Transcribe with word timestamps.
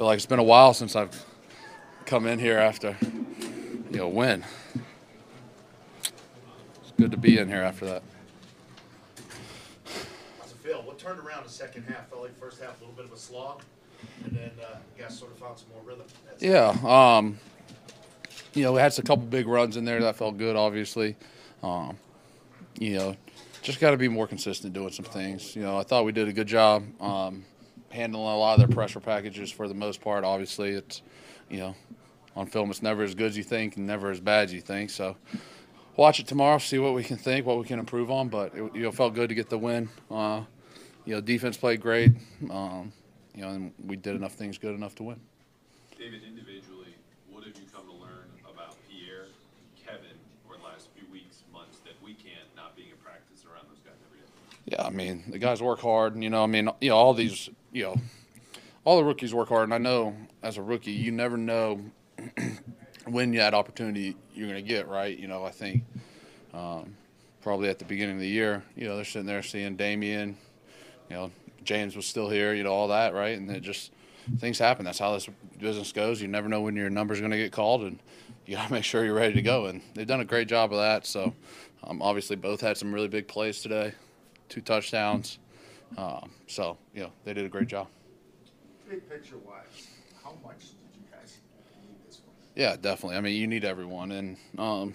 feel 0.00 0.06
like 0.06 0.16
it's 0.16 0.24
been 0.24 0.38
a 0.38 0.42
while 0.42 0.72
since 0.72 0.96
I've 0.96 1.26
come 2.06 2.26
in 2.26 2.38
here 2.38 2.56
after 2.56 2.96
you 3.02 3.98
know 3.98 4.08
win. 4.08 4.42
It's 6.80 6.92
good 6.98 7.10
to 7.10 7.18
be 7.18 7.36
in 7.36 7.48
here 7.48 7.60
after 7.60 7.84
that. 7.84 8.02
How's 10.40 10.52
it 10.52 10.56
feel? 10.62 10.80
What 10.84 10.98
turned 10.98 11.20
around 11.20 11.44
the 11.44 11.50
second 11.50 11.82
half? 11.82 12.08
Felt 12.08 12.22
like 12.22 12.40
first 12.40 12.62
half 12.62 12.78
a 12.78 12.80
little 12.80 12.96
bit 12.96 13.04
of 13.04 13.12
a 13.12 13.18
slog, 13.18 13.60
and 14.24 14.32
then 14.32 14.50
uh, 14.62 14.76
you 14.96 15.02
guys 15.02 15.18
sort 15.18 15.32
of 15.32 15.38
found 15.38 15.58
some 15.58 15.68
more 15.68 15.82
rhythm. 15.84 16.06
That's 16.24 16.42
Yeah, 16.42 16.74
um, 17.18 17.38
you 18.54 18.62
know, 18.62 18.72
we 18.72 18.80
had 18.80 18.98
a 18.98 19.02
couple 19.02 19.26
big 19.26 19.46
runs 19.46 19.76
in 19.76 19.84
there 19.84 20.00
that 20.00 20.16
felt 20.16 20.38
good. 20.38 20.56
Obviously, 20.56 21.14
um, 21.62 21.98
you 22.78 22.96
know, 22.96 23.16
just 23.60 23.80
got 23.80 23.90
to 23.90 23.98
be 23.98 24.08
more 24.08 24.26
consistent 24.26 24.72
doing 24.72 24.92
some 24.92 25.04
things. 25.04 25.54
You 25.54 25.60
know, 25.60 25.76
I 25.76 25.82
thought 25.82 26.06
we 26.06 26.12
did 26.12 26.26
a 26.26 26.32
good 26.32 26.48
job 26.48 26.84
um, 27.02 27.44
handling 27.90 28.32
a 28.32 28.38
lot 28.38 28.58
of 28.58 28.66
their 28.66 28.74
pressure 28.74 29.00
packages 29.00 29.50
for 29.50 29.68
the 29.68 29.74
most 29.74 30.00
part. 30.00 30.24
Obviously, 30.24 30.70
it's 30.70 31.02
you 31.48 31.58
know, 31.58 31.74
on 32.36 32.46
film 32.46 32.70
it's 32.70 32.82
never 32.82 33.02
as 33.02 33.14
good 33.14 33.26
as 33.26 33.36
you 33.36 33.44
think 33.44 33.76
and 33.76 33.86
never 33.86 34.10
as 34.10 34.20
bad 34.20 34.44
as 34.44 34.52
you 34.52 34.60
think. 34.60 34.90
So. 34.90 35.16
Watch 35.96 36.18
it 36.18 36.26
tomorrow, 36.26 36.56
see 36.56 36.78
what 36.78 36.94
we 36.94 37.02
can 37.04 37.18
think, 37.18 37.44
what 37.44 37.58
we 37.58 37.64
can 37.64 37.78
improve 37.78 38.10
on. 38.10 38.28
But 38.28 38.54
it 38.54 38.74
you 38.74 38.82
know, 38.82 38.92
felt 38.92 39.12
good 39.12 39.28
to 39.28 39.34
get 39.34 39.50
the 39.50 39.58
win. 39.58 39.90
Uh, 40.10 40.44
you 41.04 41.14
know, 41.14 41.20
defense 41.20 41.58
played 41.58 41.82
great. 41.82 42.12
Um, 42.48 42.92
you 43.34 43.42
know, 43.42 43.48
and 43.50 43.72
we 43.84 43.96
did 43.96 44.14
enough 44.16 44.32
things 44.32 44.56
good 44.56 44.74
enough 44.74 44.94
to 44.94 45.02
win. 45.02 45.20
David, 45.98 46.22
individually, 46.26 46.94
what 47.28 47.44
have 47.44 47.54
you 47.56 47.64
come 47.74 47.84
to 47.86 47.92
learn 47.92 48.30
about 48.44 48.76
Pierre, 48.88 49.26
Kevin, 49.84 50.16
over 50.46 50.56
the 50.56 50.64
last 50.64 50.88
few 50.96 51.06
weeks, 51.12 51.42
months 51.52 51.78
that 51.84 51.94
we 52.02 52.14
can't, 52.14 52.48
not 52.56 52.76
being 52.76 52.88
in 52.88 52.96
practice 53.04 53.44
around 53.44 53.66
those 53.68 53.80
guys 53.84 53.98
every 54.06 54.20
day? 54.20 54.76
Yeah, 54.76 54.86
I 54.86 54.90
mean 54.90 55.24
the 55.28 55.38
guys 55.38 55.60
work 55.60 55.80
hard. 55.80 56.14
And, 56.14 56.24
You 56.24 56.30
know, 56.30 56.42
I 56.42 56.46
mean, 56.46 56.70
you 56.80 56.90
know, 56.90 56.96
all 56.96 57.12
these, 57.12 57.50
you 57.72 57.84
know, 57.84 57.96
all 58.84 58.96
the 58.96 59.04
rookies 59.04 59.34
work 59.34 59.48
hard. 59.48 59.64
And 59.64 59.74
I 59.74 59.78
know 59.78 60.16
as 60.42 60.56
a 60.56 60.62
rookie, 60.62 60.92
you 60.92 61.12
never 61.12 61.36
know 61.36 61.80
when 63.06 63.32
that 63.32 63.54
opportunity 63.54 64.16
you're 64.34 64.48
going 64.48 64.62
to 64.62 64.68
get. 64.68 64.88
Right? 64.88 65.16
You 65.18 65.28
know, 65.28 65.44
I 65.44 65.50
think 65.50 65.84
um, 66.54 66.96
probably 67.42 67.68
at 67.68 67.78
the 67.78 67.84
beginning 67.84 68.16
of 68.16 68.20
the 68.20 68.28
year, 68.28 68.62
you 68.76 68.86
know, 68.86 68.96
they're 68.96 69.04
sitting 69.04 69.26
there 69.26 69.42
seeing 69.42 69.76
Damian, 69.76 70.36
you 71.08 71.16
know, 71.16 71.30
James 71.64 71.96
was 71.96 72.06
still 72.06 72.28
here, 72.28 72.54
you 72.54 72.62
know, 72.62 72.72
all 72.72 72.88
that, 72.88 73.14
right? 73.14 73.38
And 73.38 73.50
it 73.50 73.62
just 73.62 73.92
things 74.38 74.58
happen. 74.58 74.84
That's 74.84 74.98
how 74.98 75.12
this 75.14 75.28
business 75.58 75.92
goes. 75.92 76.20
You 76.20 76.28
never 76.28 76.48
know 76.48 76.60
when 76.62 76.76
your 76.76 76.90
number's 76.90 77.20
going 77.20 77.32
to 77.32 77.36
get 77.36 77.52
called, 77.52 77.82
and 77.82 77.98
you 78.46 78.56
got 78.56 78.68
to 78.68 78.72
make 78.74 78.84
sure 78.84 79.04
you're 79.04 79.14
ready 79.14 79.34
to 79.34 79.42
go. 79.42 79.66
And 79.66 79.80
they've 79.94 80.06
done 80.06 80.20
a 80.20 80.24
great 80.24 80.48
job 80.48 80.72
of 80.72 80.78
that. 80.78 81.06
So, 81.06 81.34
um, 81.84 82.02
obviously, 82.02 82.36
both 82.36 82.60
had 82.60 82.76
some 82.76 82.92
really 82.92 83.08
big 83.08 83.28
plays 83.28 83.60
today, 83.60 83.92
two 84.48 84.60
touchdowns. 84.60 85.38
Um, 85.96 86.30
so, 86.46 86.78
you 86.94 87.02
know, 87.02 87.12
they 87.24 87.34
did 87.34 87.44
a 87.44 87.48
great 87.48 87.68
job. 87.68 87.88
big 88.88 89.08
picture 89.08 89.36
wise. 89.38 89.88
How 90.22 90.34
much 90.44 90.60
did 90.60 90.94
you 90.94 91.02
guys 91.10 91.38
need 91.82 91.96
this 92.06 92.20
one? 92.24 92.34
Yeah, 92.54 92.76
definitely. 92.76 93.16
I 93.16 93.20
mean, 93.20 93.40
you 93.40 93.46
need 93.46 93.64
everyone, 93.64 94.12
and 94.12 94.36
um, 94.58 94.94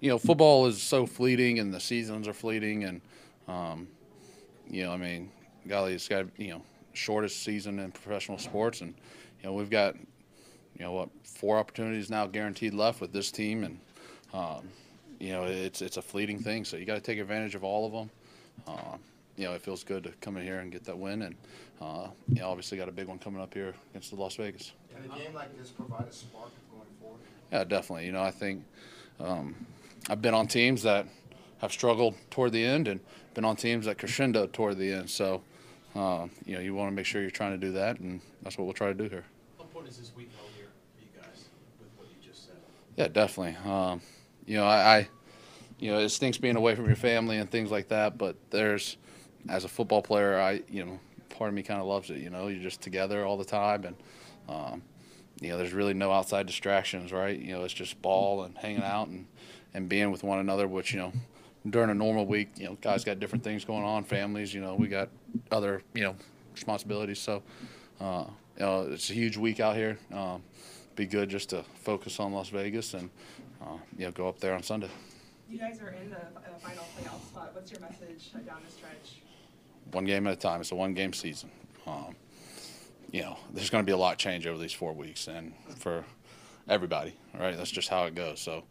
you 0.00 0.10
know, 0.10 0.18
football 0.18 0.66
is 0.66 0.82
so 0.82 1.06
fleeting, 1.06 1.58
and 1.58 1.72
the 1.72 1.80
seasons 1.80 2.28
are 2.28 2.32
fleeting, 2.34 2.84
and 2.84 3.00
um, 3.48 3.88
you 4.68 4.84
know, 4.84 4.92
I 4.92 4.96
mean, 4.96 5.30
golly, 5.66 5.94
it's 5.94 6.08
got 6.08 6.26
you 6.38 6.48
know 6.50 6.62
shortest 6.92 7.42
season 7.42 7.78
in 7.78 7.92
professional 7.92 8.38
sports, 8.38 8.80
and 8.80 8.94
you 9.40 9.48
know, 9.48 9.52
we've 9.54 9.70
got 9.70 9.94
you 9.94 10.84
know 10.84 10.92
what 10.92 11.08
four 11.24 11.58
opportunities 11.58 12.10
now 12.10 12.26
guaranteed 12.26 12.74
left 12.74 13.00
with 13.00 13.12
this 13.12 13.30
team, 13.30 13.64
and 13.64 13.78
um, 14.32 14.68
you 15.18 15.32
know, 15.32 15.44
it's 15.44 15.80
it's 15.82 15.96
a 15.96 16.02
fleeting 16.02 16.38
thing, 16.38 16.64
so 16.64 16.76
you 16.76 16.84
got 16.84 16.94
to 16.94 17.00
take 17.00 17.18
advantage 17.18 17.54
of 17.54 17.64
all 17.64 17.86
of 17.86 17.92
them. 17.92 18.10
Uh, 18.66 18.96
you 19.36 19.44
know, 19.44 19.52
it 19.52 19.62
feels 19.62 19.84
good 19.84 20.04
to 20.04 20.10
come 20.20 20.36
in 20.36 20.44
here 20.44 20.60
and 20.60 20.70
get 20.70 20.84
that 20.84 20.98
win, 20.98 21.22
and 21.22 21.34
uh, 21.80 22.08
you 22.28 22.40
know, 22.40 22.48
obviously 22.48 22.78
got 22.78 22.88
a 22.88 22.92
big 22.92 23.08
one 23.08 23.18
coming 23.18 23.40
up 23.40 23.52
here 23.54 23.74
against 23.90 24.10
the 24.10 24.16
Las 24.16 24.36
Vegas. 24.36 24.72
Can 24.94 25.10
a 25.10 25.18
game 25.18 25.34
like 25.34 25.56
this 25.58 25.70
provide 25.70 26.06
a 26.08 26.12
spark 26.12 26.50
going 26.70 26.86
forward? 27.00 27.20
Yeah, 27.52 27.64
definitely. 27.64 28.06
You 28.06 28.12
know, 28.12 28.22
I 28.22 28.30
think 28.30 28.64
um, 29.20 29.54
I've 30.08 30.22
been 30.22 30.34
on 30.34 30.46
teams 30.46 30.82
that 30.82 31.06
have 31.58 31.72
struggled 31.72 32.14
toward 32.30 32.52
the 32.52 32.64
end, 32.64 32.88
and 32.88 33.00
been 33.34 33.44
on 33.44 33.56
teams 33.56 33.86
that 33.86 33.98
crescendo 33.98 34.46
toward 34.46 34.78
the 34.78 34.92
end. 34.92 35.10
So, 35.10 35.42
uh, 35.96 36.28
you 36.44 36.54
know, 36.54 36.60
you 36.60 36.74
want 36.74 36.90
to 36.90 36.94
make 36.94 37.06
sure 37.06 37.20
you're 37.20 37.30
trying 37.30 37.52
to 37.52 37.66
do 37.66 37.72
that, 37.72 37.98
and 37.98 38.20
that's 38.42 38.56
what 38.56 38.64
we'll 38.64 38.74
try 38.74 38.88
to 38.88 38.94
do 38.94 39.08
here. 39.08 39.24
How 39.58 39.64
important 39.64 39.92
is 39.92 39.98
this 39.98 40.14
week 40.14 40.30
held 40.36 40.50
here 40.56 40.68
for 40.94 41.02
you 41.02 41.20
guys 41.20 41.46
with 41.80 41.88
what 41.96 42.08
you 42.08 42.16
just 42.24 42.46
said? 42.46 42.56
Yeah, 42.96 43.08
definitely. 43.08 43.56
Um, 43.68 44.00
you 44.46 44.56
know, 44.58 44.64
I, 44.64 44.98
I, 44.98 45.08
you 45.78 45.90
know, 45.90 45.98
it 45.98 46.10
stinks 46.10 46.38
being 46.38 46.56
away 46.56 46.74
from 46.76 46.86
your 46.86 46.96
family 46.96 47.38
and 47.38 47.50
things 47.50 47.70
like 47.70 47.88
that. 47.88 48.18
But 48.18 48.36
there's, 48.50 48.96
as 49.48 49.64
a 49.64 49.68
football 49.68 50.02
player, 50.02 50.38
I, 50.38 50.62
you 50.68 50.84
know, 50.84 50.98
part 51.30 51.48
of 51.48 51.54
me 51.54 51.62
kind 51.62 51.80
of 51.80 51.86
loves 51.86 52.10
it. 52.10 52.18
You 52.18 52.30
know, 52.30 52.48
you're 52.48 52.62
just 52.62 52.80
together 52.80 53.24
all 53.24 53.36
the 53.36 53.44
time, 53.44 53.84
and 53.84 53.96
um, 54.48 54.82
you 55.40 55.50
know, 55.50 55.58
there's 55.58 55.72
really 55.72 55.94
no 55.94 56.12
outside 56.12 56.46
distractions, 56.46 57.12
right? 57.12 57.38
You 57.38 57.52
know, 57.52 57.64
it's 57.64 57.74
just 57.74 58.00
ball 58.00 58.44
and 58.44 58.56
hanging 58.56 58.82
out 58.82 59.08
and 59.08 59.26
and 59.74 59.88
being 59.88 60.10
with 60.10 60.22
one 60.22 60.38
another. 60.38 60.66
Which 60.66 60.92
you 60.92 61.00
know, 61.00 61.12
during 61.68 61.90
a 61.90 61.94
normal 61.94 62.26
week, 62.26 62.50
you 62.56 62.66
know, 62.66 62.76
guys 62.80 63.04
got 63.04 63.20
different 63.20 63.44
things 63.44 63.64
going 63.64 63.84
on, 63.84 64.04
families. 64.04 64.54
You 64.54 64.60
know, 64.60 64.74
we 64.74 64.88
got 64.88 65.08
other 65.50 65.82
you 65.94 66.02
know 66.02 66.16
responsibilities. 66.52 67.18
So, 67.18 67.42
uh, 68.00 68.24
you 68.56 68.64
know, 68.64 68.82
it's 68.90 69.10
a 69.10 69.14
huge 69.14 69.36
week 69.36 69.60
out 69.60 69.76
here. 69.76 69.98
Um, 70.12 70.42
be 70.96 71.06
good 71.06 71.28
just 71.28 71.50
to 71.50 71.64
focus 71.82 72.20
on 72.20 72.32
Las 72.32 72.50
Vegas 72.50 72.94
and 72.94 73.10
uh, 73.60 73.76
you 73.98 74.06
know 74.06 74.12
go 74.12 74.28
up 74.28 74.38
there 74.38 74.54
on 74.54 74.62
Sunday. 74.62 74.90
You 75.50 75.58
guys 75.58 75.80
are 75.80 75.90
in 75.90 76.10
the 76.10 76.16
uh, 76.16 76.58
final 76.60 76.84
playoff 76.96 77.20
spot. 77.28 77.50
What's 77.52 77.70
your 77.70 77.80
message 77.80 78.32
down 78.32 78.60
the 78.64 78.72
stretch? 78.72 79.23
One 79.94 80.04
game 80.04 80.26
at 80.26 80.32
a 80.32 80.36
time. 80.36 80.60
It's 80.60 80.72
a 80.72 80.74
one 80.74 80.94
game 80.94 81.12
season. 81.12 81.50
Um, 81.86 82.16
you 83.10 83.22
know, 83.22 83.38
there's 83.52 83.70
going 83.70 83.82
to 83.84 83.86
be 83.86 83.92
a 83.92 83.96
lot 83.96 84.18
change 84.18 84.46
over 84.46 84.58
these 84.58 84.72
four 84.72 84.92
weeks, 84.92 85.28
and 85.28 85.54
for 85.76 86.04
everybody, 86.68 87.14
right? 87.38 87.56
That's 87.56 87.70
just 87.70 87.88
how 87.88 88.04
it 88.04 88.14
goes. 88.14 88.40
So 88.40 88.64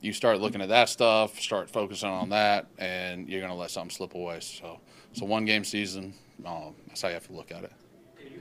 you 0.00 0.12
start 0.12 0.40
looking 0.40 0.60
at 0.60 0.68
that 0.68 0.88
stuff, 0.88 1.38
start 1.38 1.70
focusing 1.70 2.08
on 2.08 2.30
that, 2.30 2.66
and 2.78 3.28
you're 3.28 3.40
going 3.40 3.52
to 3.52 3.58
let 3.58 3.70
something 3.70 3.90
slip 3.90 4.14
away. 4.14 4.40
So 4.40 4.80
it's 5.12 5.20
a 5.20 5.24
one 5.24 5.44
game 5.44 5.64
season. 5.64 6.14
Um, 6.44 6.74
that's 6.88 7.02
how 7.02 7.08
you 7.08 7.14
have 7.14 7.26
to 7.28 7.32
look 7.32 7.52
at 7.52 7.64
it. 7.64 7.72
You, 8.20 8.40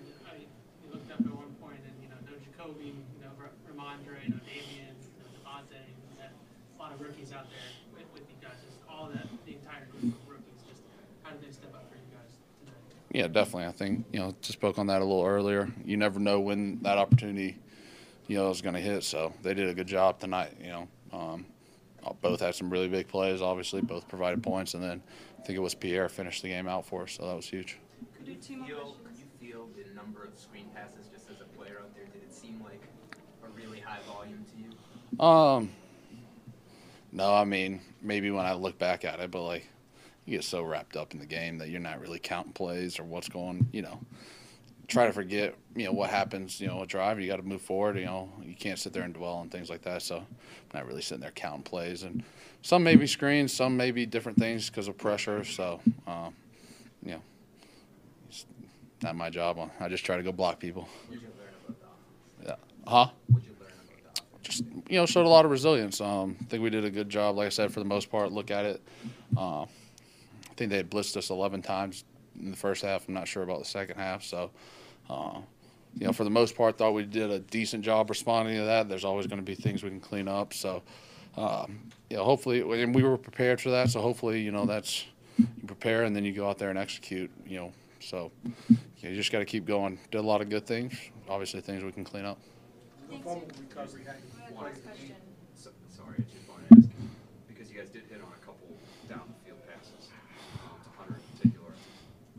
looked 0.92 1.12
up 1.12 1.20
at 1.20 1.26
one 1.26 1.54
point 1.62 1.82
and, 1.86 1.94
you 2.02 2.10
know, 2.10 2.16
no 2.26 2.38
Jacoby, 2.38 2.94
lot 6.88 6.96
of 6.96 7.02
rookies 7.02 7.34
out 7.34 7.52
there 7.52 7.68
with, 7.92 8.08
with 8.14 8.24
you 8.32 8.38
guys. 8.40 8.56
Just 8.64 8.80
all 8.88 9.12
that, 9.12 9.28
the 9.46 9.60
entire 9.60 9.84
group 9.92 10.16
of 10.16 10.24
rookies, 10.24 10.64
just 10.64 10.80
how 11.24 11.36
did 11.36 11.44
they 11.44 11.52
step 11.52 11.76
up 11.76 11.84
for 11.92 12.00
you 12.00 12.08
guys 12.16 12.32
tonight? 12.64 12.80
Yeah, 13.12 13.28
definitely. 13.28 13.66
I 13.68 13.72
think 13.72 14.06
you 14.12 14.20
know 14.20 14.36
just 14.42 14.54
spoke 14.54 14.78
on 14.78 14.88
that 14.88 15.02
a 15.02 15.06
little 15.06 15.26
earlier. 15.26 15.70
You 15.86 15.98
never 15.98 16.20
know 16.20 16.40
when 16.40 16.80
that 16.82 16.98
opportunity, 16.98 17.58
you 18.28 18.38
know, 18.38 18.50
is 18.50 18.62
going 18.62 18.76
to 18.76 18.82
hit. 18.82 19.04
So 19.04 19.34
they 19.42 19.54
did 19.54 19.70
a 19.70 19.74
good 19.74 19.88
job 19.88 20.20
tonight. 20.20 20.54
You 20.62 20.68
know, 20.68 20.88
um, 21.14 21.46
both 22.22 22.42
had 22.42 22.56
some 22.56 22.70
really 22.70 22.88
big 22.90 23.08
plays. 23.08 23.42
Obviously, 23.42 23.82
both 23.82 24.08
provided 24.08 24.44
points, 24.44 24.74
and 24.74 24.84
then 24.84 25.02
I 25.40 25.44
think 25.44 25.58
it 25.58 25.62
was 25.62 25.74
Pierre 25.74 26.10
finished 26.10 26.42
the 26.42 26.50
game 26.50 26.68
out 26.68 26.86
for 26.86 27.04
us. 27.04 27.14
So 27.14 27.28
that 27.28 27.36
was 27.36 27.48
huge. 27.48 27.78
Do 28.26 28.36
two 28.36 28.58
more 28.58 28.68
feel, 28.68 28.96
could 29.06 29.18
you 29.18 29.26
feel 29.40 29.70
the 29.78 29.96
number 29.96 30.26
of 30.26 30.38
screen 30.38 30.66
passes 30.76 31.08
just 31.14 31.30
as 31.30 31.40
a 31.40 31.46
player 31.58 31.78
out 31.82 31.96
there? 31.96 32.06
Did 32.06 32.24
it 32.24 32.34
seem 32.34 32.62
like 32.62 32.82
a 33.44 33.48
really 33.58 33.80
high 33.80 34.00
volume 34.06 34.46
to 34.52 34.58
you? 34.62 35.26
Um, 35.26 35.72
no, 37.14 37.34
I 37.34 37.46
mean 37.46 37.82
maybe 38.02 38.32
when 38.32 38.46
I 38.46 38.54
look 38.54 38.78
back 38.78 39.06
at 39.06 39.22
it, 39.22 39.32
but 39.32 39.44
like 39.44 39.68
you 40.28 40.38
get 40.38 40.44
so 40.44 40.62
wrapped 40.62 40.98
up 40.98 41.14
in 41.14 41.20
the 41.20 41.26
game 41.26 41.58
that 41.58 41.70
you're 41.70 41.80
not 41.80 42.02
really 42.02 42.20
counting 42.20 42.52
plays 42.52 43.00
or 43.00 43.06
what's 43.06 43.30
going. 43.30 43.68
You 43.72 43.82
know, 43.82 44.00
try 44.88 45.08
to 45.08 45.14
forget. 45.14 45.56
You 45.74 45.86
know 45.86 45.94
what 45.94 46.10
happens. 46.10 46.60
You 46.60 46.68
know, 46.68 46.82
a 46.82 46.86
drive. 46.86 47.20
You 47.20 47.28
got 47.28 47.38
to 47.38 47.44
move 47.44 47.62
forward. 47.62 47.98
You 47.98 48.06
know, 48.06 48.30
you 48.44 48.54
can't 48.54 48.78
sit 48.78 48.92
there 48.92 49.04
and 49.04 49.14
dwell 49.14 49.36
on 49.36 49.50
things 49.50 49.70
like 49.70 49.84
that. 49.84 50.02
So 50.02 50.18
I'm 50.18 50.26
not 50.74 50.86
really 50.86 51.02
sitting 51.02 51.22
there 51.22 51.32
counting 51.32 51.64
plays, 51.64 52.04
and 52.04 52.24
some 52.62 52.84
may 52.84 52.98
be 52.98 53.08
screens, 53.08 53.54
some 53.54 53.78
may 53.78 53.92
be 53.92 54.06
different 54.06 54.38
things 54.38 54.70
because 54.70 54.90
of 54.90 54.98
pressure. 54.98 55.46
So, 55.46 55.80
um, 56.06 56.36
you 57.02 57.12
know, 57.12 57.22
it's 58.28 58.46
not 59.02 59.16
my 59.16 59.30
job. 59.30 59.58
I 59.80 59.88
just 59.88 60.06
try 60.06 60.18
to 60.18 60.24
go 60.24 60.34
block 60.34 60.60
people. 60.60 60.90
What 61.08 61.14
did 61.14 61.22
you 61.22 61.28
learn 61.40 61.48
about 61.70 61.96
the 62.44 62.54
offense? 62.54 62.60
Yeah. 62.86 62.92
Huh? 62.92 63.10
What 63.28 63.44
did 63.44 63.50
you 63.50 63.56
learn 63.62 63.72
about 63.72 63.88
the 63.88 64.22
offense? 64.22 64.42
just 64.42 64.64
you 64.90 64.98
know 64.98 65.06
showed 65.06 65.26
a 65.26 65.30
lot 65.30 65.46
of 65.46 65.52
resilience. 65.52 66.02
Um, 66.02 66.36
I 66.42 66.44
think 66.46 66.64
we 66.64 66.70
did 66.70 66.84
a 66.84 66.92
good 66.92 67.10
job, 67.10 67.38
like 67.38 67.46
I 67.46 67.50
said, 67.50 67.72
for 67.72 67.80
the 67.80 67.86
most 67.86 68.10
part. 68.10 68.34
Look 68.34 68.52
at 68.52 68.66
it. 68.66 68.82
Uh, 69.38 69.68
think 70.58 70.72
they 70.72 70.78
had 70.78 70.90
blitzed 70.92 71.16
us 71.16 71.30
11 71.30 71.62
times 71.62 72.04
in 72.40 72.52
the 72.52 72.58
first 72.58 72.84
half. 72.84 73.08
I'm 73.08 73.14
not 73.14 73.28
sure 73.28 73.44
about 73.44 73.60
the 73.60 73.66
second 73.66 73.98
half. 73.98 74.24
So, 74.24 74.52
uh, 75.10 75.40
you 75.98 76.06
know, 76.06 76.14
for 76.14 76.24
the 76.24 76.30
most 76.30 76.56
part, 76.56 76.78
thought 76.78 76.94
we 76.94 77.04
did 77.04 77.32
a 77.32 77.40
decent 77.40 77.84
job 77.84 78.10
responding 78.10 78.56
to 78.58 78.66
that. 78.66 78.90
There's 78.90 79.06
always 79.06 79.28
going 79.28 79.40
to 79.40 79.46
be 79.46 79.56
things 79.56 79.84
we 79.84 79.90
can 79.90 80.00
clean 80.00 80.28
up. 80.28 80.54
So, 80.54 80.82
um, 81.38 81.80
you 82.10 82.18
know, 82.18 82.24
hopefully, 82.24 82.62
and 82.82 82.94
we 82.94 83.04
were 83.04 83.18
prepared 83.18 83.62
for 83.62 83.70
that. 83.70 83.90
So 83.90 84.02
hopefully, 84.02 84.42
you 84.42 84.52
know, 84.52 84.66
that's 84.66 85.06
you 85.38 85.48
prepare 85.68 86.04
and 86.04 86.16
then 86.16 86.26
you 86.26 86.34
go 86.34 86.50
out 86.50 86.58
there 86.58 86.70
and 86.70 86.78
execute. 86.80 87.30
You 87.46 87.58
know, 87.58 87.74
so 88.00 88.32
you 89.00 89.16
just 89.16 89.32
got 89.32 89.40
to 89.40 89.46
keep 89.46 89.66
going. 89.66 90.00
Did 90.12 90.20
a 90.20 90.22
lot 90.22 90.42
of 90.42 90.50
good 90.50 90.66
things. 90.66 90.94
Obviously, 91.30 91.62
things 91.62 91.84
we 91.84 91.92
can 91.92 92.04
clean 92.04 92.26
up. 92.26 92.38
Thanks. 93.10 93.24
Fumble 93.24 93.48
recovery. 93.70 94.02
how 94.06 94.14
you- 94.14 94.20
Go 94.56 94.66
ahead, 94.66 94.74
last 94.74 94.84
question. 94.86 95.16
So, 95.56 95.70
sorry, 95.96 96.16
I 96.18 96.22
just 96.34 96.50
want 96.50 96.62
to 96.70 96.78
ask, 96.78 96.90
because 97.48 97.70
you 97.72 97.78
guys 97.78 97.90
did 97.90 98.04
hit 98.10 98.22
on 98.22 98.32
a 98.34 98.42
couple 98.46 98.68
down 99.10 99.22
the 99.30 99.38
field 99.46 99.60
passes, 99.68 100.10
um, 100.64 100.76
to 100.84 100.90
Hunter 100.98 101.20
in 101.22 101.38
particular. 101.38 101.72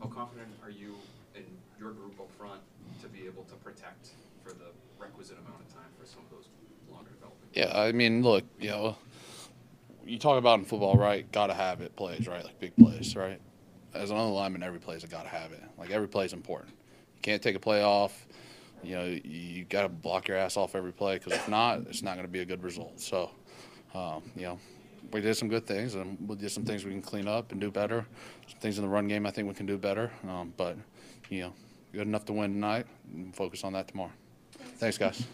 How 0.03 0.09
confident 0.09 0.49
are 0.69 0.71
you 0.71 0.95
in 1.35 1.45
your 1.81 1.93
group 1.93 2.21
up 2.21 2.31
front 2.37 2.61
to 3.01 3.09
be 3.09 3.25
able 3.25 3.43
to 3.45 3.55
protect 3.55 4.11
for 4.45 4.51
the 4.51 4.67
requisite 4.99 5.39
amount 5.39 5.63
of 5.67 5.73
time 5.73 5.89
for 5.99 6.05
some 6.05 6.21
of 6.25 6.31
those 6.31 6.49
longer 6.93 7.11
development? 7.11 7.51
Yeah, 7.55 7.73
I 7.75 7.93
mean, 7.93 8.23
look, 8.23 8.45
you 8.61 8.69
know, 8.69 8.97
you 10.05 10.19
talk 10.19 10.37
about 10.37 10.59
in 10.59 10.67
football, 10.67 10.97
right? 10.97 11.31
Got 11.33 11.47
to 11.47 11.55
have 11.55 11.81
it 11.81 11.97
plays, 11.97 12.29
right? 12.29 12.45
Like 12.45 12.61
big 12.61 12.77
plays, 12.77 13.17
right? 13.17 13.41
As 13.95 14.11
an 14.11 14.19
lineman, 14.19 14.63
every 14.63 14.79
play's 14.79 15.03
got 15.07 15.23
to 15.23 15.31
have 15.31 15.53
it. 15.53 15.63
Like 15.79 15.91
every 15.91 16.09
play's 16.09 16.35
important. 16.35 16.75
You 17.17 17.23
can't 17.23 17.41
take 17.41 17.57
a 17.57 17.61
play 17.61 17.83
off. 17.83 18.27
You 18.83 18.95
know, 18.97 19.05
you, 19.05 19.21
you 19.25 19.65
got 19.65 19.83
to 19.83 19.89
block 19.89 20.29
your 20.29 20.37
ass 20.37 20.59
off 20.59 20.75
every 20.75 20.93
play 20.93 21.15
because 21.15 21.33
if 21.33 21.49
not, 21.49 21.81
it's 21.89 22.03
not 22.03 22.15
going 22.15 22.27
to 22.27 22.33
be 22.33 22.41
a 22.41 22.45
good 22.45 22.63
result. 22.63 23.01
So, 23.01 23.31
um, 23.95 24.23
you 24.37 24.43
know, 24.43 24.59
we 25.13 25.21
did 25.21 25.37
some 25.37 25.49
good 25.49 25.67
things 25.67 25.95
and 25.95 26.19
we 26.29 26.37
did 26.37 26.51
some 26.51 26.65
things 26.65 26.85
we 26.85 26.93
can 26.93 27.03
clean 27.03 27.29
up 27.29 27.53
and 27.53 27.61
do 27.61 27.71
better. 27.71 28.07
Some 28.47 28.59
things 28.61 28.79
in 28.79 28.85
the 28.85 28.91
run 28.91 29.09
game 29.09 29.27
I 29.27 29.31
think 29.31 29.49
we 29.49 29.55
can 29.55 29.67
do 29.67 29.79
better. 29.79 30.11
Um, 30.29 30.53
but, 30.57 30.77
you 31.29 31.41
know, 31.43 31.53
good 31.93 32.07
enough 32.07 32.25
to 32.27 32.33
win 32.33 32.53
tonight 32.53 32.87
and 33.13 33.35
focus 33.35 33.65
on 33.65 33.73
that 33.75 33.89
tomorrow. 33.89 34.13
Thanks, 34.79 34.99
guys. 34.99 35.27